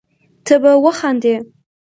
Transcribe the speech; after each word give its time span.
ته 0.45 0.55
به 0.61 0.71
وخاندي 0.85 1.35